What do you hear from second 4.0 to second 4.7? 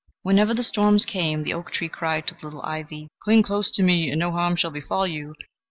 and no harm